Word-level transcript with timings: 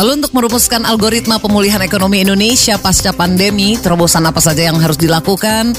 Lalu 0.00 0.24
untuk 0.24 0.32
merumuskan 0.32 0.88
algoritma 0.88 1.36
pemulihan 1.44 1.76
ekonomi 1.84 2.24
Indonesia 2.24 2.80
pasca 2.80 3.12
pandemi, 3.12 3.76
terobosan 3.76 4.24
apa 4.24 4.40
saja 4.40 4.64
yang 4.64 4.80
harus 4.80 4.96
dilakukan 4.96 5.76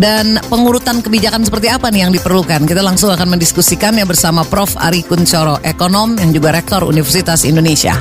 dan 0.00 0.40
pengurutan 0.48 1.04
kebijakan 1.04 1.44
seperti 1.44 1.68
apa 1.68 1.92
nih 1.92 2.08
yang 2.08 2.12
diperlukan? 2.16 2.64
Kita 2.64 2.80
langsung 2.80 3.12
akan 3.12 3.36
mendiskusikannya 3.36 4.08
bersama 4.08 4.48
Prof. 4.48 4.72
Ari 4.80 5.04
Kuncoro, 5.04 5.60
ekonom 5.60 6.16
yang 6.16 6.32
juga 6.32 6.56
rektor 6.56 6.80
Universitas 6.88 7.44
Indonesia. 7.44 7.92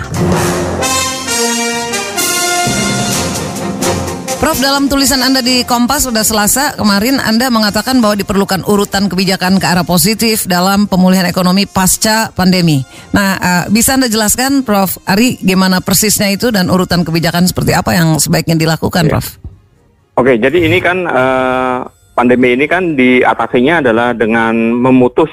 Prof, 4.48 4.64
dalam 4.64 4.88
tulisan 4.88 5.20
Anda 5.20 5.44
di 5.44 5.68
Kompas 5.68 6.08
sudah 6.08 6.24
Selasa 6.24 6.72
kemarin 6.80 7.20
Anda 7.20 7.52
mengatakan 7.52 8.00
bahwa 8.00 8.16
diperlukan 8.16 8.64
urutan 8.64 9.12
kebijakan 9.12 9.60
ke 9.60 9.68
arah 9.68 9.84
positif 9.84 10.48
dalam 10.48 10.88
pemulihan 10.88 11.28
ekonomi 11.28 11.68
pasca 11.68 12.32
pandemi. 12.32 12.80
Nah, 13.12 13.36
uh, 13.36 13.64
bisa 13.68 14.00
Anda 14.00 14.08
jelaskan 14.08 14.64
Prof 14.64 15.04
Ari 15.04 15.36
gimana 15.44 15.84
persisnya 15.84 16.32
itu 16.32 16.48
dan 16.48 16.72
urutan 16.72 17.04
kebijakan 17.04 17.44
seperti 17.44 17.76
apa 17.76 17.92
yang 17.92 18.23
sebaiknya 18.23 18.56
dilakukan, 18.56 19.12
ya. 19.12 19.20
Prof? 19.20 19.36
Oke, 20.16 20.40
jadi 20.40 20.64
ini 20.64 20.80
kan 20.80 21.04
uh, 21.04 21.84
pandemi 22.16 22.56
ini 22.56 22.72
kan 22.72 22.95
diatasinya 22.95 23.84
adalah 23.84 24.16
dengan 24.16 24.56
memutus 24.56 25.28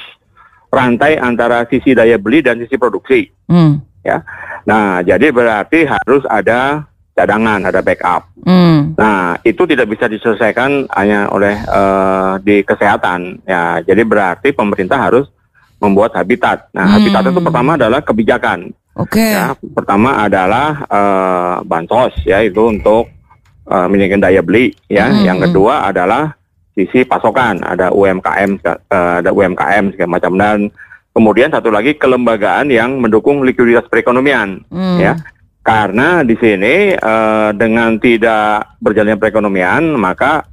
rantai 0.75 1.23
antara 1.23 1.63
sisi 1.71 1.95
daya 1.95 2.19
beli 2.19 2.43
dan 2.43 2.59
sisi 2.59 2.75
produksi. 2.75 3.31
Hmm. 3.47 3.79
Ya. 4.03 4.27
Nah, 4.67 5.07
jadi 5.07 5.31
berarti 5.31 5.87
harus 5.87 6.27
ada 6.27 6.91
cadangan, 7.15 7.63
ada 7.63 7.81
backup. 7.81 8.27
Mm. 8.43 8.99
Nah, 8.99 9.39
itu 9.47 9.63
tidak 9.71 9.87
bisa 9.87 10.11
diselesaikan 10.11 10.91
hanya 10.93 11.31
oleh 11.31 11.55
uh, 11.71 12.37
di 12.43 12.67
kesehatan. 12.67 13.41
Ya, 13.47 13.81
jadi 13.87 14.03
berarti 14.03 14.51
pemerintah 14.51 14.99
harus 14.99 15.31
membuat 15.79 16.19
habitat. 16.19 16.69
Nah, 16.75 16.85
mm. 16.85 16.93
habitat 16.99 17.23
itu 17.31 17.41
pertama 17.41 17.71
adalah 17.79 18.01
kebijakan. 18.03 18.75
Oke. 18.99 19.23
Okay. 19.23 19.31
Ya, 19.39 19.55
pertama 19.55 20.27
adalah 20.27 20.83
uh, 20.91 21.57
bansos 21.63 22.15
ya 22.27 22.43
itu 22.43 22.63
untuk 22.67 23.11
uh, 23.71 23.87
meningkatkan 23.87 24.23
daya 24.27 24.43
beli 24.43 24.75
ya. 24.91 25.07
Mm. 25.07 25.23
Yang 25.25 25.39
kedua 25.51 25.87
adalah 25.87 26.35
sisi 26.75 27.07
pasokan, 27.07 27.63
ada 27.63 27.95
UMKM 27.95 28.59
uh, 28.67 29.23
ada 29.23 29.31
UMKM 29.31 29.95
segala 29.95 30.11
macam 30.19 30.33
dan 30.35 30.59
kemudian 31.15 31.55
satu 31.55 31.71
lagi 31.71 31.95
kelembagaan 31.95 32.75
yang 32.75 32.99
mendukung 32.99 33.47
likuiditas 33.47 33.87
perekonomian 33.87 34.67
mm. 34.67 34.99
ya 34.99 35.15
karena 35.65 36.21
di 36.21 36.37
sini 36.37 36.93
uh, 36.93 37.49
dengan 37.57 37.97
tidak 37.97 38.77
berjalannya 38.85 39.17
perekonomian, 39.17 39.97
maka 39.97 40.45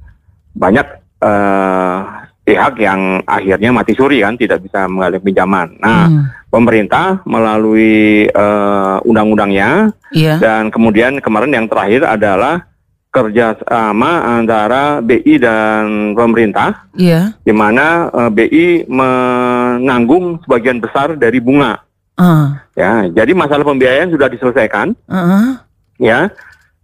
banyak 0.56 0.88
uh, 1.20 2.24
pihak 2.48 2.80
yang 2.80 3.20
akhirnya 3.28 3.76
mati 3.76 3.92
suri 3.92 4.24
kan, 4.24 4.40
tidak 4.40 4.64
bisa 4.64 4.88
mengalih 4.88 5.20
pinjaman. 5.20 5.76
Nah, 5.84 6.08
hmm. 6.08 6.24
pemerintah 6.48 7.20
melalui 7.28 8.32
uh, 8.32 9.04
undang-undangnya 9.04 9.92
yeah. 10.16 10.40
dan 10.40 10.72
kemudian 10.72 11.20
kemarin 11.20 11.60
yang 11.60 11.68
terakhir 11.68 12.08
adalah 12.08 12.72
kerjasama 13.12 14.40
antara 14.40 15.04
BI 15.04 15.36
dan 15.44 16.16
pemerintah, 16.16 16.88
yeah. 16.96 17.36
di 17.44 17.52
mana 17.52 18.08
uh, 18.16 18.32
BI 18.32 18.88
menanggung 18.88 20.40
sebagian 20.48 20.80
besar 20.80 21.20
dari 21.20 21.44
bunga 21.44 21.91
Uh. 22.22 22.48
Ya, 22.78 23.10
jadi 23.10 23.34
masalah 23.34 23.66
pembiayaan 23.66 24.14
sudah 24.14 24.30
diselesaikan. 24.30 24.94
Uh. 25.10 25.58
Ya, 25.98 26.30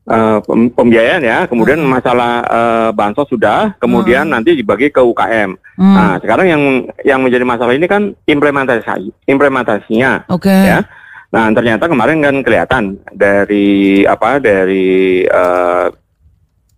uh, 0.10 0.42
pembiayaan 0.74 1.22
ya. 1.22 1.46
Kemudian 1.46 1.78
uh. 1.78 1.88
masalah 1.88 2.42
uh, 2.50 2.90
bansos 2.90 3.30
sudah. 3.30 3.78
Kemudian 3.78 4.26
uh. 4.28 4.32
nanti 4.34 4.58
dibagi 4.58 4.90
ke 4.90 5.00
UKM. 5.00 5.54
Uh. 5.54 5.82
Hmm. 5.82 5.94
Nah, 5.94 6.14
sekarang 6.18 6.48
yang 6.50 6.64
yang 7.06 7.20
menjadi 7.22 7.46
masalah 7.46 7.78
ini 7.78 7.86
kan 7.86 8.18
implementasi 8.26 9.14
implementasinya. 9.30 10.26
Oke. 10.34 10.50
Okay. 10.50 10.74
Ya. 10.74 10.80
Nah, 11.28 11.52
ternyata 11.52 11.92
kemarin 11.92 12.24
kan 12.24 12.36
kelihatan 12.42 12.84
dari 13.12 14.02
apa 14.08 14.40
dari 14.40 15.22
uh, 15.28 15.92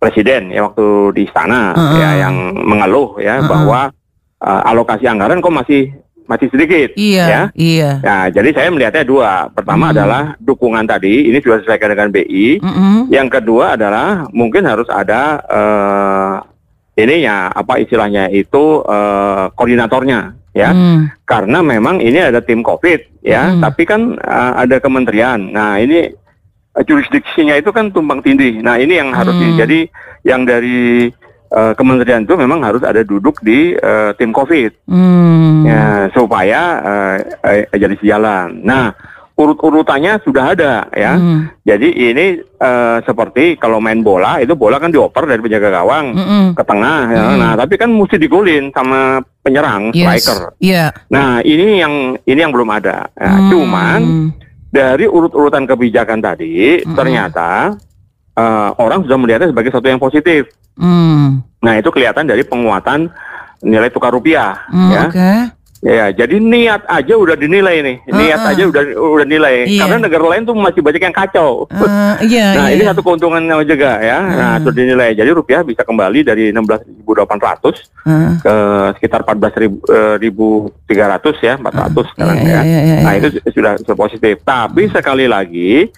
presiden 0.00 0.50
ya 0.50 0.66
waktu 0.66 1.12
di 1.12 1.22
istana 1.28 1.76
uh 1.76 1.78
-uh. 1.78 1.98
ya 2.00 2.10
yang 2.26 2.56
mengeluh 2.56 3.20
ya 3.20 3.38
uh 3.38 3.44
-uh. 3.44 3.48
bahwa 3.48 3.80
uh, 4.40 4.62
alokasi 4.72 5.04
anggaran 5.04 5.44
kok 5.44 5.52
masih 5.52 5.92
masih 6.30 6.46
sedikit. 6.54 6.94
Iya. 6.94 7.26
Ya. 7.26 7.42
Iya. 7.58 7.90
Nah, 8.06 8.24
jadi 8.30 8.48
saya 8.54 8.68
melihatnya 8.70 9.02
dua. 9.02 9.50
Pertama 9.50 9.90
mm. 9.90 9.92
adalah 9.98 10.22
dukungan 10.38 10.86
tadi, 10.86 11.26
ini 11.26 11.42
sudah 11.42 11.58
diselesaikan 11.58 11.90
dengan 11.90 12.08
BI. 12.14 12.62
Mm 12.62 12.70
-hmm. 12.70 12.96
Yang 13.10 13.28
kedua 13.34 13.74
adalah 13.74 14.30
mungkin 14.30 14.62
harus 14.70 14.86
ada 14.86 15.42
uh, 15.50 16.34
ya 17.00 17.48
apa 17.48 17.80
istilahnya 17.80 18.28
itu 18.30 18.86
uh, 18.86 19.50
koordinatornya 19.58 20.38
ya. 20.54 20.70
Mm. 20.70 21.10
Karena 21.26 21.58
memang 21.66 21.98
ini 21.98 22.22
ada 22.22 22.38
tim 22.38 22.62
COVID 22.62 23.26
ya, 23.26 23.58
mm. 23.58 23.60
tapi 23.66 23.82
kan 23.82 24.14
uh, 24.22 24.52
ada 24.54 24.78
kementerian. 24.78 25.50
Nah, 25.50 25.82
ini 25.82 26.14
uh, 26.78 26.84
jurisdiksinya 26.86 27.58
itu 27.58 27.74
kan 27.74 27.90
tumpang 27.90 28.22
tindih. 28.22 28.62
Nah, 28.62 28.78
ini 28.78 29.02
yang 29.02 29.10
harus 29.10 29.34
mm. 29.34 29.58
jadi 29.58 29.80
yang 30.22 30.46
dari 30.46 31.10
uh, 31.52 31.72
kementerian 31.74 32.24
itu 32.24 32.34
memang 32.38 32.62
harus 32.64 32.82
ada 32.82 33.02
duduk 33.04 33.42
di 33.44 33.74
uh, 33.78 34.14
tim 34.16 34.30
COVID, 34.30 34.90
hmm. 34.90 35.66
ya 35.66 35.84
supaya 36.14 36.60
uh, 36.80 37.16
uh, 37.44 37.76
jadi 37.76 37.94
sejalan. 38.00 38.62
Nah 38.64 38.94
urut-urutannya 39.40 40.20
sudah 40.20 40.52
ada 40.52 40.84
ya. 40.92 41.16
Hmm. 41.16 41.48
Jadi 41.64 41.88
ini 41.96 42.26
uh, 42.60 43.00
seperti 43.08 43.56
kalau 43.56 43.80
main 43.80 44.04
bola 44.04 44.36
itu 44.36 44.52
bola 44.52 44.76
kan 44.76 44.92
dioper 44.92 45.24
dari 45.24 45.40
penjaga 45.40 45.80
gawang 45.80 46.12
hmm. 46.12 46.46
ke 46.52 46.62
tengah. 46.68 47.00
Ya. 47.08 47.24
Hmm. 47.24 47.38
Nah 47.40 47.52
tapi 47.56 47.74
kan 47.80 47.88
mesti 47.88 48.20
digolin 48.20 48.68
sama 48.76 49.24
penyerang 49.40 49.96
yes. 49.96 50.04
striker. 50.04 50.52
Yeah. 50.60 50.92
Nah 51.08 51.40
ini 51.40 51.80
yang 51.80 52.20
ini 52.28 52.38
yang 52.38 52.52
belum 52.52 52.68
ada. 52.68 53.08
Nah, 53.16 53.36
hmm. 53.40 53.48
Cuman 53.48 54.00
dari 54.70 55.08
urut-urutan 55.08 55.64
kebijakan 55.64 56.20
tadi 56.20 56.84
hmm. 56.84 56.92
ternyata 56.92 57.74
uh, 58.36 58.70
orang 58.78 59.02
sudah 59.06 59.18
melihatnya 59.18 59.50
sebagai 59.50 59.70
sesuatu 59.72 59.88
yang 59.90 60.02
positif. 60.02 60.50
Hmm. 60.78 61.42
Nah 61.60 61.72
itu 61.76 61.88
kelihatan 61.92 62.28
dari 62.28 62.42
penguatan 62.46 63.10
nilai 63.60 63.92
tukar 63.92 64.12
rupiah, 64.14 64.56
hmm, 64.72 64.90
ya. 64.90 65.02
Okay. 65.12 65.38
Ya, 65.80 66.12
jadi 66.12 66.36
niat 66.36 66.84
aja 66.92 67.16
udah 67.16 67.40
dinilai 67.40 67.80
nih, 67.80 67.96
uh, 68.04 68.12
niat 68.12 68.40
uh, 68.44 68.52
aja 68.52 68.68
udah 68.68 68.82
udah 69.00 69.24
nilai. 69.24 69.64
Iya. 69.64 69.88
Karena 69.88 69.96
negara 70.04 70.24
lain 70.28 70.44
tuh 70.44 70.52
masih 70.52 70.84
banyak 70.84 71.00
yang 71.08 71.16
kacau. 71.16 71.64
Uh, 71.72 72.20
iya, 72.20 72.52
nah 72.52 72.68
iya. 72.68 72.76
ini 72.76 72.84
satu 72.84 73.00
keuntungan 73.00 73.40
juga 73.64 73.96
ya. 73.96 74.20
Uh. 74.20 74.36
Nah 74.36 74.54
sudah 74.60 74.76
dinilai. 74.76 75.16
Jadi 75.16 75.32
rupiah 75.32 75.64
bisa 75.64 75.80
kembali 75.80 76.20
dari 76.20 76.52
16.800 76.52 76.84
uh. 76.84 78.36
ke 78.44 78.54
sekitar 79.00 79.24
14.300 79.24 80.20
ya, 81.40 81.56
400 81.56 81.64
uh, 81.64 82.04
sekarang 82.12 82.36
iya, 82.44 82.44
ya. 82.44 82.60
Iya, 82.60 82.60
iya, 82.60 82.80
iya. 82.84 82.96
Nah 83.00 83.12
itu 83.16 83.28
sudah, 83.48 83.72
sudah 83.80 83.96
positif. 83.96 84.36
Tapi 84.44 84.84
sekali 84.92 85.24
lagi 85.32 85.88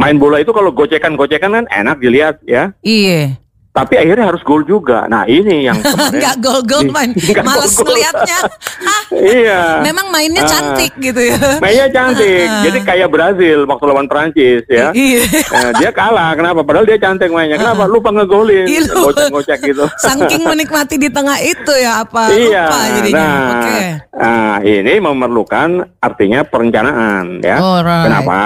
main 0.00 0.16
bola 0.16 0.40
itu 0.40 0.56
kalau 0.56 0.72
gocekan-gocekan 0.72 1.52
kan 1.52 1.64
enak 1.68 2.00
dilihat 2.00 2.40
ya. 2.48 2.72
Iya. 2.80 3.36
Tapi 3.70 3.94
akhirnya 4.02 4.34
harus 4.34 4.42
gol 4.42 4.66
juga. 4.66 5.06
Nah 5.06 5.30
ini 5.30 5.70
yang 5.70 5.78
nggak 6.18 6.42
gol-gol 6.42 6.90
main, 6.90 7.14
males 7.46 7.70
ngeliatnya. 7.78 8.38
iya. 9.30 9.78
Memang 9.78 10.10
mainnya 10.10 10.42
ah. 10.42 10.50
cantik 10.50 10.90
uh, 10.90 10.98
gitu 10.98 11.20
ya. 11.22 11.38
Mainnya 11.62 11.86
cantik. 11.86 12.50
Uh, 12.50 12.62
Jadi 12.66 12.78
kayak 12.82 13.08
Brazil 13.14 13.70
waktu 13.70 13.84
lawan 13.86 14.10
Prancis 14.10 14.66
ya. 14.66 14.90
Iya. 14.90 15.22
Uh, 15.54 15.70
dia 15.78 15.94
kalah. 15.94 16.34
Kenapa? 16.34 16.66
Padahal 16.66 16.82
dia 16.82 16.98
cantik 16.98 17.30
mainnya. 17.30 17.62
Kenapa? 17.62 17.86
Lupa 17.86 18.10
ngegolin. 18.10 18.66
Gocek-gocek 18.90 19.62
gitu. 19.62 19.86
Saking 20.02 20.42
menikmati 20.50 20.98
di 20.98 21.06
tengah 21.06 21.38
itu 21.38 21.72
ya 21.78 22.02
apa? 22.02 22.26
Iya. 22.34 22.64
Lupa 22.66 22.80
jadinya. 22.98 23.22
Nah, 23.22 23.50
okay. 23.54 23.86
nah 24.18 24.54
ini 24.66 24.94
memerlukan 24.98 25.68
artinya 26.02 26.42
perencanaan 26.42 27.38
ya. 27.38 27.62
Alright. 27.62 28.04
Kenapa? 28.10 28.38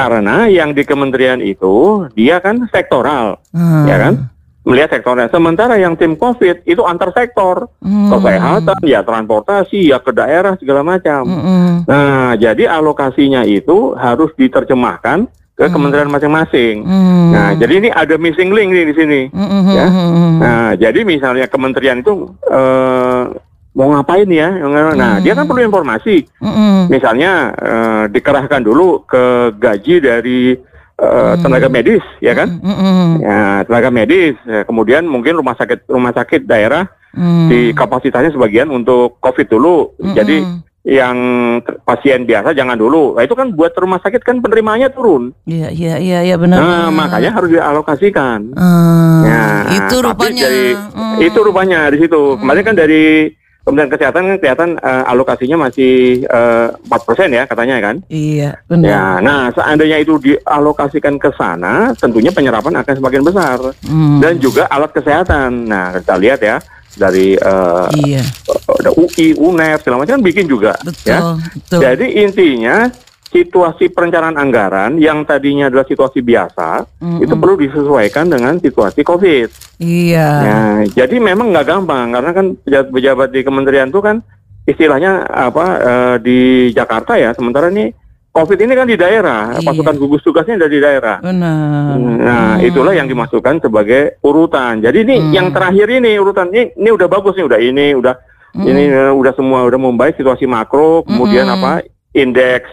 Karena 0.00 0.48
yang 0.48 0.72
di 0.72 0.80
kementerian 0.88 1.44
itu 1.44 2.08
dia 2.16 2.40
kan 2.40 2.64
sektoral, 2.72 3.36
uh. 3.52 3.84
ya 3.84 3.96
kan? 4.00 4.14
Melihat 4.60 4.96
sektornya. 4.96 5.28
Sementara 5.32 5.80
yang 5.80 5.96
tim 5.96 6.16
COVID 6.16 6.68
itu 6.68 6.84
antar 6.84 7.12
sektor, 7.16 7.68
hmm. 7.80 8.12
kesehatan, 8.12 8.80
ya 8.84 9.00
transportasi, 9.00 9.88
ya 9.88 10.00
ke 10.00 10.12
daerah 10.12 10.56
segala 10.60 10.84
macam. 10.84 11.24
Hmm. 11.24 11.72
Nah, 11.88 12.36
jadi 12.36 12.68
alokasinya 12.68 13.44
itu 13.48 13.96
harus 13.96 14.28
diterjemahkan 14.36 15.28
ke 15.56 15.64
hmm. 15.64 15.74
kementerian 15.76 16.12
masing-masing. 16.12 16.76
Hmm. 16.84 17.32
Nah, 17.32 17.48
jadi 17.56 17.72
ini 17.84 17.88
ada 17.88 18.20
missing 18.20 18.52
link 18.52 18.68
nih 18.72 18.84
di 18.88 18.94
sini. 18.96 19.20
Hmm. 19.32 19.64
Ya. 19.68 19.86
Nah, 20.40 20.68
jadi 20.76 21.08
misalnya 21.08 21.48
kementerian 21.48 22.04
itu 22.04 22.32
uh, 22.48 23.09
mau 23.80 23.96
ngapain 23.96 24.28
ya? 24.28 24.52
Nah, 24.60 25.16
hmm. 25.16 25.24
dia 25.24 25.32
kan 25.32 25.48
perlu 25.48 25.64
informasi. 25.64 26.28
Hmm. 26.36 26.92
Misalnya 26.92 27.56
uh, 27.56 28.04
dikerahkan 28.12 28.60
dulu 28.60 29.08
ke 29.08 29.56
gaji 29.56 29.94
dari 30.04 30.40
uh, 31.00 31.32
hmm. 31.32 31.40
tenaga 31.40 31.72
medis, 31.72 32.04
ya 32.20 32.36
kan? 32.36 32.60
Hmm. 32.60 33.24
Ya, 33.24 33.64
tenaga 33.64 33.88
medis. 33.88 34.36
Ya, 34.44 34.68
kemudian 34.68 35.08
mungkin 35.08 35.40
rumah 35.40 35.56
sakit 35.56 35.88
rumah 35.88 36.12
sakit 36.12 36.44
daerah 36.44 36.84
hmm. 37.16 37.48
di 37.48 37.60
kapasitasnya 37.72 38.36
sebagian 38.36 38.68
untuk 38.68 39.16
COVID 39.24 39.48
dulu. 39.48 39.96
Hmm. 39.96 40.12
Jadi 40.12 40.44
yang 40.80 41.16
pasien 41.84 42.24
biasa 42.24 42.56
jangan 42.56 42.76
dulu. 42.76 43.16
Nah, 43.16 43.24
itu 43.24 43.36
kan 43.36 43.52
buat 43.52 43.76
rumah 43.76 44.00
sakit 44.00 44.24
kan 44.24 44.40
penerimaannya 44.40 44.88
turun. 44.92 45.32
Iya, 45.44 45.68
iya, 45.72 45.94
iya, 46.00 46.18
ya, 46.24 46.36
benar. 46.40 46.60
Nah, 46.60 46.88
makanya 46.88 47.36
harus 47.36 47.52
dialokasikan. 47.52 48.56
Hmm, 48.56 49.20
ya, 49.28 49.44
itu 49.76 49.96
rupanya. 50.00 50.44
Dari, 50.48 50.64
hmm. 50.72 51.16
Itu 51.20 51.38
rupanya 51.44 51.80
di 51.92 51.98
situ. 52.00 52.16
Hmm. 52.16 52.38
Kemarin 52.40 52.64
kan 52.64 52.76
dari 52.76 53.28
Kementerian 53.60 53.92
Kesehatan 53.92 54.22
kan 54.24 54.36
kelihatan 54.40 54.70
uh, 54.80 55.04
alokasinya 55.04 55.68
masih 55.68 56.24
empat 56.24 57.00
uh, 57.00 57.06
persen 57.06 57.28
ya 57.28 57.44
katanya 57.44 57.76
kan. 57.78 57.96
Iya, 58.08 58.56
benar. 58.64 58.88
Ya, 58.88 59.04
nah 59.20 59.40
seandainya 59.52 60.00
itu 60.00 60.16
dialokasikan 60.16 61.20
ke 61.20 61.28
sana, 61.36 61.92
tentunya 61.92 62.32
penyerapan 62.32 62.80
akan 62.80 62.94
semakin 62.96 63.22
besar 63.22 63.58
hmm. 63.84 64.18
dan 64.24 64.40
juga 64.40 64.64
alat 64.72 64.90
kesehatan. 64.96 65.68
Nah 65.68 65.92
kita 66.00 66.16
lihat 66.16 66.40
ya 66.40 66.56
dari 66.96 67.38
uh, 67.38 67.86
iya. 68.00 68.24
UI, 68.96 69.36
UNEF 69.38 69.84
segala 69.84 70.02
macam 70.02 70.18
kan 70.18 70.24
bikin 70.24 70.48
juga. 70.50 70.74
Betul, 70.82 71.06
ya. 71.06 71.18
betul. 71.38 71.80
Jadi 71.84 72.06
intinya 72.18 72.90
situasi 73.30 73.94
perencanaan 73.94 74.34
anggaran 74.34 74.98
yang 74.98 75.22
tadinya 75.22 75.70
adalah 75.70 75.86
situasi 75.86 76.18
biasa 76.18 76.82
mm-hmm. 76.98 77.22
itu 77.22 77.34
perlu 77.38 77.54
disesuaikan 77.62 78.26
dengan 78.26 78.58
situasi 78.58 79.06
COVID. 79.06 79.78
Iya. 79.78 80.30
Nah, 80.42 80.76
jadi 80.90 81.16
memang 81.22 81.54
nggak 81.54 81.66
gampang 81.66 82.10
karena 82.10 82.30
kan 82.34 82.46
pejabat-pejabat 82.66 83.28
di 83.30 83.40
kementerian 83.46 83.88
itu 83.88 84.02
kan 84.02 84.18
istilahnya 84.66 85.24
apa 85.30 85.66
uh, 85.78 86.16
di 86.18 86.70
Jakarta 86.74 87.14
ya, 87.16 87.30
sementara 87.32 87.70
ini 87.70 87.94
COVID 88.30 88.58
ini 88.62 88.72
kan 88.78 88.86
di 88.86 88.94
daerah, 88.94 89.58
iya. 89.58 89.66
pasukan 89.66 89.98
gugus 89.98 90.22
tugasnya 90.22 90.54
ada 90.54 90.70
di 90.70 90.78
daerah. 90.78 91.18
Benar. 91.18 91.98
Nah, 91.98 92.54
hmm. 92.58 92.66
itulah 92.66 92.94
yang 92.94 93.10
dimasukkan 93.10 93.58
sebagai 93.58 94.22
urutan. 94.22 94.78
Jadi 94.78 95.02
ini 95.02 95.16
hmm. 95.18 95.30
yang 95.34 95.46
terakhir 95.50 95.90
ini 95.90 96.14
urutan 96.14 96.46
ini, 96.54 96.70
ini 96.78 96.90
udah 96.94 97.10
bagus 97.10 97.34
nih, 97.34 97.46
udah 97.50 97.58
ini, 97.58 97.90
udah 97.98 98.14
hmm. 98.54 98.70
ini 98.70 98.82
uh, 98.94 99.12
udah 99.18 99.34
semua 99.34 99.66
udah 99.66 99.78
membaik 99.82 100.14
situasi 100.14 100.46
makro, 100.46 101.02
kemudian 101.02 101.50
hmm. 101.50 101.56
apa 101.58 101.72
indeks 102.14 102.70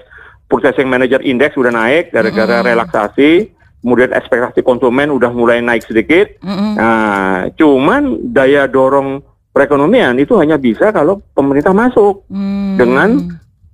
purchasing 0.48 0.88
manager 0.88 1.20
index 1.24 1.56
udah 1.60 1.72
naik 1.72 2.12
gara-gara 2.16 2.60
mm-hmm. 2.60 2.70
relaksasi, 2.72 3.32
kemudian 3.84 4.12
ekspektasi 4.16 4.64
konsumen 4.64 5.12
udah 5.12 5.32
mulai 5.32 5.60
naik 5.60 5.84
sedikit. 5.84 6.40
Mm-hmm. 6.44 6.72
Nah, 6.80 7.52
cuman 7.56 8.32
daya 8.32 8.66
dorong 8.66 9.22
perekonomian 9.52 10.16
itu 10.20 10.40
hanya 10.40 10.56
bisa 10.56 10.96
kalau 10.96 11.20
pemerintah 11.36 11.76
masuk 11.76 12.24
mm-hmm. 12.32 12.76
dengan 12.80 13.10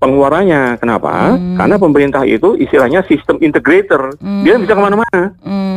pengeluarannya. 0.02 0.82
Kenapa? 0.82 1.38
Mm-hmm. 1.38 1.56
Karena 1.62 1.76
pemerintah 1.80 2.24
itu 2.28 2.60
istilahnya 2.60 3.06
sistem 3.08 3.40
integrator, 3.40 4.18
mm-hmm. 4.20 4.44
dia 4.44 4.56
bisa 4.60 4.74
ke 4.76 4.82
mana-mana. 4.82 5.22
Mm-hmm. 5.40 5.73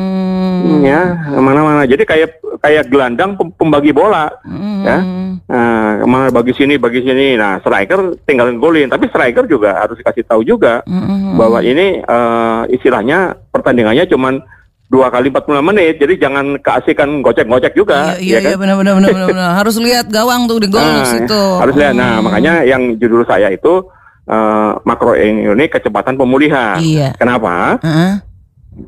Ya, 0.84 1.00
ke 1.28 1.40
mana-mana. 1.40 1.82
Jadi 1.84 2.02
kayak 2.06 2.42
kayak 2.62 2.88
gelandang 2.88 3.36
pembagi 3.56 3.92
bola, 3.92 4.30
mm-hmm. 4.46 4.76
ya 4.86 4.98
Nah, 5.46 6.02
ke 6.02 6.06
mana 6.10 6.26
bagi 6.34 6.52
sini, 6.58 6.74
bagi 6.74 7.06
sini. 7.06 7.38
Nah, 7.38 7.62
striker 7.62 8.18
tinggal 8.26 8.50
golin. 8.58 8.90
Tapi 8.90 9.06
striker 9.06 9.46
juga 9.46 9.78
harus 9.78 9.94
dikasih 9.94 10.26
tahu 10.26 10.42
juga 10.42 10.82
mm-hmm. 10.82 11.38
bahwa 11.38 11.62
ini 11.62 12.02
uh, 12.02 12.66
istilahnya 12.66 13.38
pertandingannya 13.54 14.10
cuman 14.10 14.42
dua 14.86 15.10
kali 15.10 15.30
empat 15.30 15.46
puluh 15.46 15.62
menit, 15.62 15.98
jadi 15.98 16.14
jangan 16.18 16.58
keasikan 16.62 17.22
gocek-gocek 17.22 17.74
juga. 17.74 18.14
Iya, 18.18 18.22
iya, 18.22 18.34
ya 18.34 18.38
kan? 18.38 18.50
iya 18.50 18.56
benar-benar 18.58 18.92
benar-benar 18.98 19.50
harus 19.62 19.76
lihat 19.82 20.06
gawang 20.10 20.46
tuh 20.46 20.62
di 20.62 20.70
gol 20.70 20.82
nah, 20.82 21.06
situ. 21.06 21.42
Harus 21.58 21.74
lihat. 21.74 21.94
Nah, 21.94 22.18
hmm. 22.18 22.22
makanya 22.26 22.52
yang 22.66 22.82
judul 22.98 23.22
saya 23.26 23.50
itu 23.50 23.82
uh, 24.30 24.78
makro 24.82 25.14
ini 25.14 25.66
kecepatan 25.70 26.14
pemulihan. 26.18 26.78
Iya. 26.78 27.14
Kenapa? 27.18 27.78
Uh-huh. 27.82 28.12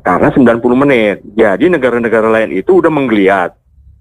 Karena 0.05 0.29
90 0.29 0.61
menit. 0.77 1.25
Jadi 1.33 1.65
negara-negara 1.69 2.29
lain 2.29 2.53
itu 2.53 2.77
udah 2.77 2.91
menggeliat. 2.93 3.51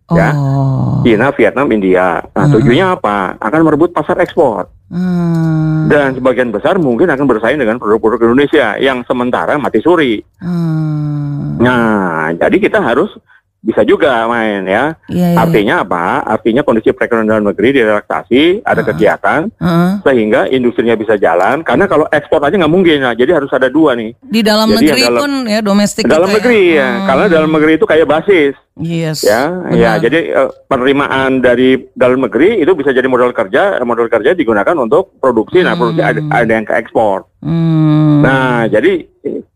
Ya. 0.08 0.32
Oh. 0.32 1.05
China, 1.05 1.32
Vietnam, 1.37 1.69
India. 1.69 2.20
Nah, 2.32 2.44
hmm. 2.49 2.55
tujuannya 2.56 2.87
apa? 2.96 3.37
Akan 3.40 3.61
merebut 3.64 3.93
pasar 3.93 4.17
ekspor. 4.20 4.69
Hmm. 4.88 5.88
Dan 5.88 6.17
sebagian 6.17 6.49
besar 6.49 6.81
mungkin 6.81 7.12
akan 7.12 7.29
bersaing 7.29 7.61
dengan 7.61 7.76
produk-produk 7.76 8.32
Indonesia 8.32 8.76
yang 8.81 9.05
sementara 9.05 9.56
mati 9.61 9.85
suri. 9.85 10.20
Hmm. 10.40 11.61
Nah, 11.61 12.32
jadi 12.37 12.56
kita 12.56 12.81
harus 12.81 13.12
bisa 13.58 13.82
juga 13.82 14.25
main 14.31 14.62
ya. 14.62 14.94
Yeah, 15.10 15.34
yeah. 15.34 15.43
Artinya 15.43 15.75
apa? 15.82 16.22
Artinya 16.22 16.62
kondisi 16.62 16.94
perekonomian 16.94 17.28
dalam 17.28 17.46
negeri 17.50 17.75
direlaksasi, 17.75 18.62
ada 18.62 18.82
uh, 18.82 18.87
kegiatan, 18.87 19.40
uh, 19.58 19.99
sehingga 20.06 20.46
industrinya 20.46 20.94
bisa 20.94 21.19
jalan. 21.19 21.66
Karena 21.66 21.90
kalau 21.90 22.06
ekspor 22.08 22.38
aja 22.46 22.55
nggak 22.55 22.70
mungkin, 22.72 23.02
nah, 23.02 23.14
jadi 23.19 23.34
harus 23.34 23.50
ada 23.50 23.66
dua 23.66 23.99
nih. 23.99 24.14
Di 24.22 24.40
dalam 24.46 24.70
jadi 24.70 24.78
negeri 24.78 25.02
dalam, 25.02 25.20
pun 25.20 25.32
ya 25.50 25.60
domestik. 25.60 26.02
Dalam 26.06 26.31
negeri 26.31 26.78
ya, 26.78 26.78
ya. 26.78 26.90
karena 27.10 27.25
dalam 27.26 27.50
negeri 27.50 27.72
itu 27.75 27.87
kayak 27.87 28.06
basis. 28.06 28.55
Yes. 28.78 29.26
Ya, 29.26 29.50
benar. 29.50 29.75
ya. 29.75 29.93
Jadi 30.06 30.19
uh, 30.31 30.50
penerimaan 30.70 31.43
dari 31.43 31.90
dalam 31.99 32.22
negeri 32.22 32.62
itu 32.62 32.72
bisa 32.78 32.94
jadi 32.94 33.11
modal 33.11 33.34
kerja, 33.34 33.82
modal 33.82 34.06
kerja 34.06 34.38
digunakan 34.38 34.78
untuk 34.78 35.19
produksi. 35.19 35.58
Hmm. 35.61 35.66
Nah, 35.66 35.75
produksi 35.75 36.02
ada, 36.06 36.20
hmm. 36.22 36.31
ada 36.31 36.52
yang 36.54 36.66
ke 36.66 36.75
ekspor. 36.78 37.26
Hmm. 37.43 37.97
Nah, 38.22 38.66
jadi 38.70 38.92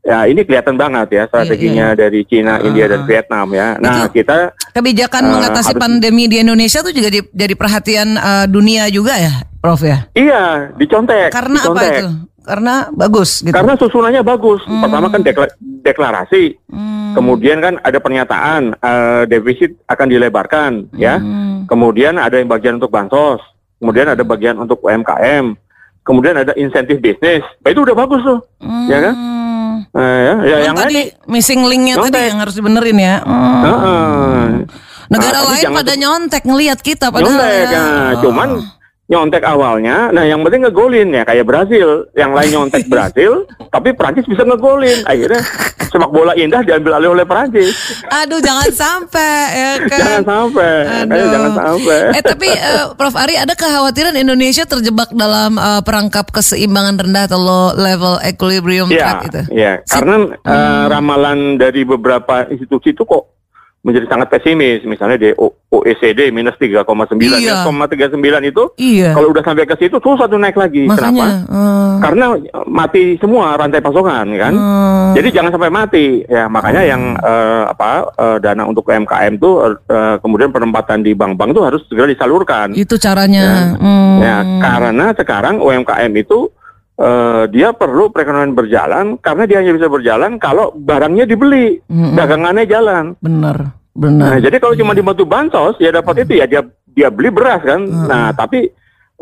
ya 0.03 0.27
ini 0.27 0.43
kelihatan 0.43 0.75
banget 0.75 1.09
ya 1.15 1.23
strateginya 1.31 1.93
iya, 1.93 1.95
iya. 1.95 2.01
dari 2.01 2.21
Cina, 2.27 2.59
uh, 2.59 2.67
India 2.67 2.87
dan 2.91 3.03
Vietnam 3.07 3.47
ya. 3.55 3.69
Nah, 3.79 4.07
itu 4.07 4.23
kita 4.23 4.53
kebijakan 4.75 5.23
uh, 5.25 5.31
mengatasi 5.39 5.73
harus, 5.75 5.83
pandemi 5.83 6.25
di 6.27 6.43
Indonesia 6.43 6.83
tuh 6.83 6.93
juga 6.95 7.09
di, 7.09 7.21
jadi 7.31 7.55
perhatian 7.55 8.09
uh, 8.19 8.47
dunia 8.51 8.91
juga 8.91 9.17
ya, 9.17 9.47
Prof 9.63 9.81
ya. 9.87 10.11
Iya, 10.13 10.75
dicontek. 10.77 11.31
Karena 11.31 11.61
dicontek. 11.63 11.91
apa 11.91 11.99
itu? 11.99 12.09
Karena 12.43 12.91
bagus 12.91 13.39
gitu. 13.39 13.55
Karena 13.55 13.79
susunannya 13.79 14.23
bagus. 14.27 14.67
Hmm. 14.67 14.83
Pertama 14.83 15.07
kan 15.15 15.23
deklarasi. 15.87 16.59
Hmm. 16.67 17.15
Kemudian 17.15 17.63
kan 17.63 17.79
ada 17.87 18.03
pernyataan 18.03 18.75
uh, 18.83 19.23
defisit 19.31 19.79
akan 19.87 20.07
dilebarkan 20.11 20.91
ya. 20.99 21.23
hmm. 21.23 21.65
ya. 21.65 21.71
Kemudian 21.71 22.19
ada 22.19 22.43
yang 22.43 22.51
bagian 22.51 22.83
untuk 22.83 22.91
bansos. 22.91 23.39
Kemudian 23.79 24.11
ada 24.11 24.23
bagian 24.27 24.59
untuk 24.59 24.83
UMKM. 24.83 25.55
Kemudian 26.03 26.35
ada 26.35 26.53
insentif 26.59 26.99
bisnis. 26.99 27.47
Nah, 27.63 27.69
itu 27.71 27.81
udah 27.87 27.95
bagus 27.95 28.21
tuh. 28.27 28.41
Hmm. 28.59 28.87
Ya 28.91 28.99
kan? 28.99 29.15
Nah, 29.93 30.15
ya, 30.19 30.35
ya 30.47 30.57
yang 30.71 30.77
tadi 30.79 31.11
lain, 31.11 31.31
missing 31.31 31.61
linknya 31.67 31.95
tadi 32.01 32.19
yang 32.33 32.39
harus 32.43 32.55
dibenerin 32.59 32.99
ya. 32.99 33.17
Hmm. 33.23 33.63
Uh, 33.63 33.69
uh. 33.71 34.47
Negara 35.13 35.39
nah, 35.45 35.49
lain 35.53 35.67
pada 35.77 35.93
nyontek 35.95 36.43
ngelihat 36.49 36.79
kita 36.81 37.13
padahal. 37.13 37.37
Nyontek, 37.37 37.69
ya. 37.69 37.83
nah, 37.85 38.11
cuman 38.19 38.49
nyontek 39.13 39.45
awalnya, 39.45 40.09
nah 40.09 40.25
yang 40.25 40.41
penting 40.41 40.65
ngegolin 40.65 41.13
ya 41.13 41.23
kayak 41.29 41.45
Brasil, 41.45 42.09
yang 42.17 42.33
lain 42.33 42.49
nyontek 42.49 42.89
Brasil, 42.93 43.45
tapi 43.69 43.93
Prancis 43.93 44.25
bisa 44.25 44.41
ngegolin, 44.41 45.05
akhirnya 45.05 45.45
sepak 45.93 46.09
bola 46.09 46.33
indah 46.33 46.65
diambil 46.65 46.97
alih 46.97 47.13
oleh 47.13 47.29
Prancis. 47.29 47.77
Aduh 48.09 48.41
jangan 48.41 48.73
sampai 48.73 49.37
ya 49.53 49.73
kan. 49.93 50.01
Jangan 50.01 50.25
sampai, 50.25 50.73
Aduh. 51.05 51.29
jangan 51.29 51.53
sampai. 51.53 52.01
Eh 52.17 52.23
tapi 52.25 52.49
uh, 52.49 52.97
Prof 52.97 53.15
Ari 53.21 53.37
ada 53.37 53.53
kekhawatiran 53.53 54.17
Indonesia 54.17 54.65
terjebak 54.65 55.13
dalam 55.13 55.61
uh, 55.61 55.85
perangkap 55.85 56.33
keseimbangan 56.33 56.97
rendah 56.97 57.29
atau 57.29 57.39
low 57.39 57.67
level 57.77 58.17
equilibrium 58.25 58.89
ya, 58.89 59.01
trap 59.05 59.21
itu? 59.29 59.41
Iya, 59.53 59.73
karena 59.85 60.33
uh, 60.41 60.85
ramalan 60.89 61.61
dari 61.61 61.85
beberapa 61.85 62.49
institusi 62.49 62.97
itu 62.97 63.05
kok 63.05 63.42
menjadi 63.83 64.07
sangat 64.07 64.31
pesimis. 64.31 64.87
Misalnya 64.87 65.19
di 65.19 65.29
OECD 65.73 66.31
minus 66.31 66.55
3,9. 66.57 67.19
Iya. 67.19 67.67
3,39 67.67 68.51
itu 68.51 68.65
iya. 68.79 69.11
kalau 69.13 69.35
udah 69.35 69.43
sampai 69.43 69.67
ke 69.67 69.75
situ 69.77 69.99
terus 69.99 70.19
satu 70.19 70.39
naik 70.39 70.55
lagi. 70.55 70.87
Makanya, 70.87 71.47
Kenapa? 71.47 71.53
Uh... 71.53 71.95
Karena 71.99 72.25
mati 72.71 73.19
semua 73.19 73.59
rantai 73.59 73.83
pasokan 73.83 74.27
kan. 74.39 74.55
Uh... 74.55 75.13
Jadi 75.19 75.29
jangan 75.35 75.51
sampai 75.51 75.71
mati. 75.73 76.07
Ya 76.31 76.47
makanya 76.47 76.83
uh... 76.83 76.89
yang 76.89 77.03
uh, 77.19 77.65
apa 77.75 77.91
uh, 78.15 78.37
dana 78.39 78.63
untuk 78.69 78.87
UMKM 78.87 79.35
itu 79.37 79.51
uh, 79.91 80.17
kemudian 80.23 80.55
penempatan 80.55 81.03
di 81.03 81.13
bank-bank 81.13 81.51
itu 81.51 81.63
harus 81.67 81.83
segera 81.91 82.07
disalurkan. 82.07 82.77
Itu 82.79 82.95
caranya. 82.97 83.43
Ya, 83.43 83.59
hmm. 83.81 84.15
ya 84.23 84.37
karena 84.63 85.07
sekarang 85.17 85.59
UMKM 85.59 86.13
itu 86.15 86.53
uh, 86.99 87.45
dia 87.49 87.73
perlu 87.73 88.11
perekonomian 88.13 88.57
berjalan 88.57 89.07
karena 89.21 89.45
dia 89.49 89.59
hanya 89.63 89.73
bisa 89.77 89.89
berjalan 89.89 90.37
kalau 90.37 90.75
barangnya 90.75 91.25
dibeli, 91.25 91.81
mm-hmm. 91.87 92.17
dagangannya 92.19 92.65
jalan. 92.69 93.05
Benar, 93.23 93.57
benar. 93.95 94.29
Nah, 94.37 94.39
jadi 94.43 94.57
kalau 94.61 94.75
cuma 94.77 94.93
dibantu 94.93 95.25
bansos 95.25 95.79
ya 95.81 95.95
dapat 95.95 96.25
mm-hmm. 96.25 96.27
itu 96.29 96.33
ya 96.41 96.47
dia 96.49 96.63
dia 96.93 97.09
beli 97.09 97.31
beras 97.33 97.63
kan. 97.65 97.81
Mm-hmm. 97.87 98.09
Nah, 98.09 98.35
tapi 98.37 98.69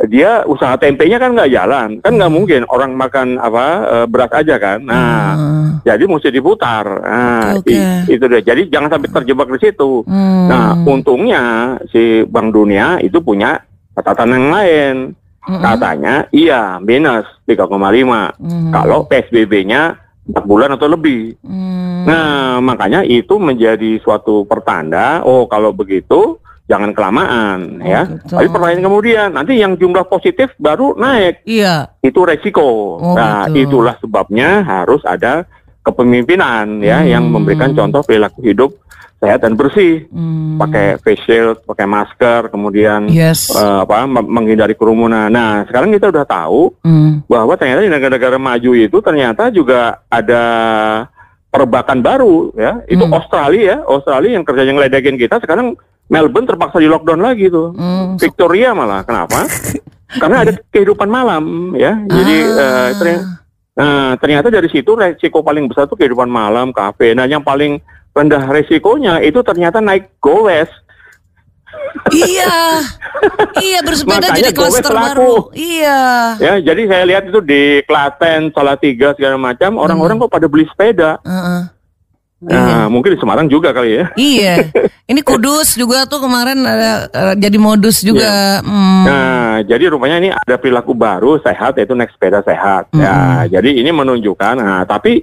dia 0.09 0.49
usaha 0.49 0.81
tempenya 0.81 1.21
kan 1.21 1.37
nggak 1.37 1.53
jalan, 1.53 1.89
kan 2.00 2.12
nggak 2.17 2.33
mungkin 2.33 2.65
orang 2.73 2.97
makan 2.97 3.37
apa 3.37 3.65
uh, 3.85 4.07
beras 4.09 4.33
aja 4.33 4.57
kan. 4.57 4.81
Nah, 4.81 5.37
hmm. 5.37 5.69
jadi 5.85 6.09
mesti 6.09 6.33
diputar. 6.33 6.89
Nah, 6.89 7.61
okay, 7.61 8.09
okay. 8.09 8.17
itu 8.17 8.25
deh. 8.25 8.41
Jadi 8.41 8.73
jangan 8.73 8.97
sampai 8.97 9.12
terjebak 9.12 9.53
di 9.53 9.59
situ. 9.61 10.00
Hmm. 10.09 10.49
Nah, 10.49 10.73
untungnya 10.89 11.77
si 11.93 12.25
Bank 12.25 12.57
Dunia 12.57 12.97
itu 13.05 13.21
punya 13.21 13.61
catatan 13.93 14.33
yang 14.33 14.49
lain. 14.49 14.95
Mm-hmm. 15.40 15.62
Katanya 15.64 16.14
iya 16.37 16.76
minus 16.82 17.25
3,5 17.49 17.64
mm-hmm. 17.73 18.73
kalau 18.76 19.09
PSBB-nya 19.09 19.97
4 20.28 20.44
bulan 20.44 20.76
atau 20.76 20.87
lebih. 20.87 21.35
Mm. 21.42 22.04
Nah, 22.04 22.61
makanya 22.61 23.00
itu 23.02 23.40
menjadi 23.40 23.99
suatu 24.04 24.44
pertanda, 24.44 25.25
oh 25.25 25.49
kalau 25.49 25.73
begitu 25.73 26.38
jangan 26.70 26.94
kelamaan 26.94 27.82
oh, 27.82 27.88
ya. 27.88 28.02
Gitu. 28.06 28.37
Tapi 28.37 28.47
pertanyaan 28.47 28.85
kemudian 28.87 29.28
nanti 29.35 29.59
yang 29.59 29.75
jumlah 29.75 30.06
positif 30.06 30.54
baru 30.61 30.94
naik. 30.94 31.42
Iya. 31.49 31.90
Itu 32.04 32.23
resiko. 32.23 33.00
Oh, 33.00 33.16
nah, 33.18 33.50
gitu. 33.50 33.80
itulah 33.80 33.99
sebabnya 33.99 34.62
harus 34.62 35.02
ada 35.02 35.49
kepemimpinan 35.82 36.85
ya 36.85 37.02
yang 37.02 37.26
mm. 37.26 37.32
memberikan 37.32 37.73
contoh 37.73 38.04
perilaku 38.04 38.44
hidup 38.44 38.70
sehat 39.21 39.45
dan 39.45 39.53
bersih, 39.53 40.09
hmm. 40.09 40.57
pakai 40.57 40.97
face 41.05 41.21
shield, 41.29 41.61
pakai 41.69 41.85
masker, 41.85 42.49
kemudian 42.49 43.05
yes. 43.12 43.53
uh, 43.53 43.85
apa 43.85 44.09
menghindari 44.09 44.73
kerumunan. 44.73 45.29
Nah, 45.29 45.69
sekarang 45.69 45.93
kita 45.93 46.09
udah 46.09 46.25
tahu 46.25 46.73
hmm. 46.81 47.29
bahwa 47.29 47.53
ternyata 47.61 47.85
di 47.85 47.93
negara-negara 47.93 48.41
maju 48.41 48.73
itu 48.73 48.97
ternyata 49.05 49.53
juga 49.53 50.00
ada 50.09 50.43
perbakan 51.53 52.00
baru 52.00 52.57
ya. 52.57 52.81
Itu 52.89 53.05
hmm. 53.05 53.12
Australia 53.12 53.62
ya, 53.62 53.79
Australia 53.85 54.41
yang 54.41 54.45
kerja 54.49 54.65
yang 54.65 54.81
ledekin 54.81 55.21
kita 55.21 55.37
sekarang 55.45 55.77
Melbourne 56.11 56.49
terpaksa 56.49 56.81
di 56.81 56.89
lockdown 56.89 57.21
lagi 57.21 57.53
tuh. 57.53 57.77
Hmm. 57.77 58.17
Victoria 58.17 58.73
malah. 58.73 59.05
Kenapa? 59.05 59.45
Karena 60.23 60.49
ada 60.49 60.53
kehidupan 60.73 61.07
malam 61.07 61.77
ya. 61.77 61.93
Jadi 62.09 62.37
ah. 62.57 62.57
uh, 62.57 62.89
ternyata, 62.97 63.25
uh, 63.77 64.12
ternyata 64.17 64.49
dari 64.49 64.69
situ 64.73 64.97
resiko 64.97 65.45
paling 65.45 65.69
besar 65.69 65.85
tuh 65.87 66.00
kehidupan 66.00 66.27
malam, 66.27 66.73
kafe. 66.73 67.12
Nah, 67.12 67.29
yang 67.29 67.45
paling 67.45 67.85
rendah 68.11 68.43
resikonya 68.50 69.23
itu 69.23 69.38
ternyata 69.47 69.79
naik 69.79 70.19
goes 70.19 70.71
iya, 72.11 72.83
iya 73.62 73.79
bersepeda 73.83 74.35
jadi 74.35 74.50
klaster 74.50 74.90
baru. 74.90 75.50
Iya. 75.55 76.02
Ya, 76.43 76.55
jadi 76.59 76.83
saya 76.90 77.05
lihat 77.07 77.23
itu 77.31 77.40
di 77.43 77.83
Klaten, 77.87 78.50
Salatiga 78.50 79.14
segala 79.14 79.38
macam, 79.38 79.79
orang-orang 79.79 80.19
hmm. 80.19 80.25
kok 80.26 80.33
pada 80.35 80.47
beli 80.50 80.67
sepeda. 80.67 81.23
Uh 81.23 81.31
-uh. 81.31 81.62
Nah, 82.40 82.57
iya. 82.57 82.79
mungkin 82.88 83.12
di 83.12 83.21
Semarang 83.21 83.52
juga 83.52 83.69
kali 83.69 84.00
ya. 84.00 84.05
Iya. 84.17 84.73
Ini 85.12 85.21
Kudus 85.21 85.76
juga 85.76 86.09
tuh 86.09 86.25
kemarin 86.25 86.64
ada 86.64 87.05
uh, 87.12 87.35
jadi 87.37 87.61
modus 87.61 88.00
juga. 88.00 88.64
Iya. 88.64 88.64
Hmm. 88.64 89.05
Nah, 89.05 89.52
jadi 89.69 89.85
rupanya 89.93 90.17
ini 90.23 90.31
ada 90.33 90.57
perilaku 90.57 90.97
baru 90.97 91.37
sehat 91.45 91.76
yaitu 91.76 91.93
naik 91.93 92.14
sepeda 92.17 92.40
sehat. 92.40 92.88
Hmm. 92.97 93.02
Ya, 93.02 93.59
jadi 93.59 93.76
ini 93.76 93.93
menunjukkan. 93.93 94.57
Nah, 94.57 94.88
tapi 94.88 95.21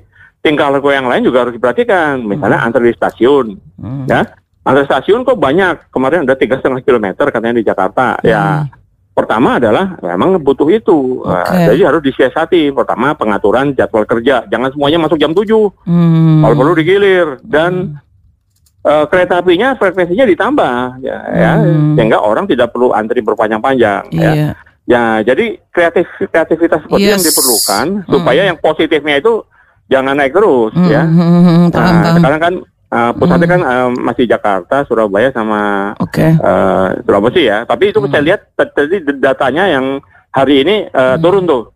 tingkah 0.47 0.71
laku 0.71 0.95
yang 0.95 1.11
lain 1.11 1.27
juga 1.27 1.43
harus 1.43 1.59
diperhatikan. 1.59 2.23
Misalnya 2.23 2.63
hmm. 2.63 2.67
antar 2.71 2.81
di 2.87 2.95
stasiun, 2.95 3.59
hmm. 3.75 4.07
ya 4.07 4.23
Antar 4.67 4.83
stasiun 4.83 5.23
kok 5.27 5.39
banyak. 5.39 5.91
Kemarin 5.91 6.27
ada 6.27 6.35
tiga 6.35 6.59
setengah 6.59 6.83
kilometer 6.83 7.27
katanya 7.31 7.55
di 7.59 7.67
Jakarta. 7.67 8.19
Ya, 8.23 8.63
hmm. 8.63 8.71
Ya 8.71 8.77
pertama 9.17 9.57
adalah 9.57 9.97
memang 9.97 10.37
butuh 10.37 10.69
itu. 10.69 11.25
Okay. 11.25 11.65
Uh, 11.65 11.73
jadi 11.73 11.81
harus 11.89 12.05
disiasati. 12.05 12.69
Pertama 12.69 13.17
pengaturan 13.17 13.73
jadwal 13.73 14.05
kerja. 14.05 14.45
Jangan 14.45 14.69
semuanya 14.77 15.01
masuk 15.01 15.17
jam 15.17 15.33
7. 15.33 15.49
Hmm. 15.89 16.45
Kalau 16.45 16.53
perlu 16.53 16.73
digilir 16.77 17.41
dan 17.41 17.97
hmm. 17.97 18.85
uh, 18.85 19.05
kereta 19.09 19.41
apinya 19.41 19.73
frekuensinya 19.73 20.29
ditambah 20.29 21.01
ya, 21.01 21.17
ya 21.33 21.51
hmm. 21.57 21.65
ya 21.65 21.95
sehingga 21.97 22.21
orang 22.21 22.45
tidak 22.45 22.69
perlu 22.69 22.93
antri 22.93 23.25
berpanjang-panjang 23.25 24.05
yeah. 24.13 24.21
ya. 24.21 24.33
Iya. 24.37 24.51
Ya, 24.87 25.19
jadi 25.19 25.59
kreatif 25.75 26.07
kreativitas 26.31 26.79
seperti 26.79 27.11
yes. 27.11 27.11
yang 27.11 27.23
diperlukan 27.27 27.85
hmm. 28.07 28.07
supaya 28.07 28.41
yang 28.47 28.55
positifnya 28.55 29.19
itu 29.19 29.43
jangan 29.87 30.15
naik 30.15 30.35
terus 30.35 30.71
hmm. 30.75 30.89
ya. 30.91 31.03
Hmm. 31.03 31.71
Nah, 31.71 32.15
sekarang 32.19 32.41
kan 32.41 32.55
Uh, 32.87 33.11
pusatnya 33.19 33.51
hmm. 33.51 33.55
kan 33.59 33.61
uh, 33.67 33.89
masih 33.99 34.23
Jakarta, 34.23 34.87
Surabaya 34.87 35.27
sama 35.35 35.91
okay. 35.99 36.39
uh, 36.39 36.95
Sulawesi 37.03 37.43
ya. 37.43 37.67
Tapi 37.67 37.91
itu 37.91 37.99
hmm. 37.99 38.07
saya 38.07 38.23
lihat 38.23 38.47
tadi 38.55 39.03
datanya 39.19 39.67
yang 39.67 39.99
hari 40.31 40.63
ini 40.63 40.87
uh, 40.95 41.19
hmm. 41.19 41.19
turun 41.19 41.43
tuh, 41.43 41.75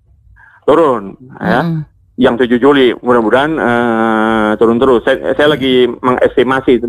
turun 0.63 1.19
ya. 1.43 1.67
hmm. 1.67 1.83
ya. 2.15 2.31
Yang 2.31 2.55
7 2.55 2.63
Juli, 2.63 2.95
mudah-mudahan 2.95 3.51
uh, 3.59 4.49
turun 4.55 4.79
terus. 4.79 5.03
Saya, 5.03 5.35
saya 5.35 5.51
lagi 5.51 5.91
mengestimasi 5.99 6.79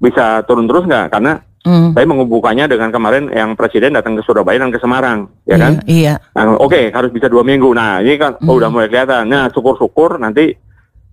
bisa 0.00 0.40
turun 0.48 0.64
terus 0.64 0.88
nggak? 0.88 1.12
Karena 1.12 1.36
hmm. 1.64 1.96
saya 1.96 2.06
menghubungkannya 2.06 2.66
dengan 2.70 2.88
kemarin 2.94 3.28
yang 3.32 3.54
presiden 3.54 3.96
datang 3.96 4.16
ke 4.16 4.22
Surabaya 4.24 4.60
dan 4.60 4.72
ke 4.72 4.78
Semarang, 4.80 5.28
ya 5.44 5.56
kan? 5.56 5.72
Iya. 5.84 6.14
Nah, 6.36 6.56
Oke, 6.56 6.66
okay, 6.66 6.84
harus 6.92 7.10
bisa 7.12 7.26
dua 7.26 7.44
minggu. 7.44 7.70
Nah, 7.72 8.00
ini 8.00 8.16
kan 8.16 8.38
hmm. 8.38 8.48
oh, 8.48 8.56
udah 8.56 8.68
mulai 8.72 8.88
kelihatan. 8.88 9.28
Nah, 9.28 9.48
syukur-syukur 9.52 10.20
nanti 10.20 10.52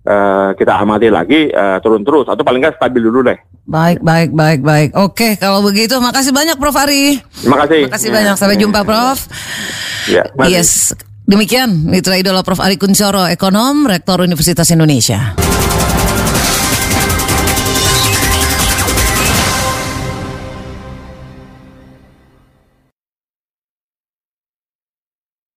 uh, 0.08 0.50
kita 0.56 0.72
amati 0.80 1.08
lagi 1.12 1.52
uh, 1.52 1.78
turun 1.84 2.02
terus 2.02 2.26
atau 2.28 2.40
paling 2.40 2.60
nggak 2.64 2.80
stabil 2.80 3.02
dulu 3.04 3.26
deh. 3.28 3.38
Baik, 3.68 4.00
baik, 4.00 4.32
baik, 4.32 4.60
baik. 4.64 4.90
Oke, 4.96 5.36
kalau 5.36 5.60
begitu 5.60 6.00
makasih 6.00 6.32
banyak 6.32 6.56
Prof 6.56 6.76
Ari. 6.76 7.20
Terima 7.44 7.60
kasih. 7.64 7.80
Terima 7.84 7.94
kasih 7.96 8.08
banyak. 8.08 8.34
Sampai 8.40 8.56
jumpa 8.56 8.80
Prof. 8.80 9.28
Ya, 10.08 10.24
yes. 10.48 10.96
Demikian 11.28 11.84
Mitra 11.84 12.16
Idola 12.16 12.40
Prof. 12.40 12.64
Ari 12.64 12.80
Kuncoro, 12.80 13.28
ekonom, 13.28 13.84
Rektor 13.84 14.24
Universitas 14.24 14.72
Indonesia. 14.72 15.47